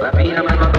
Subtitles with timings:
[0.00, 0.77] La mina más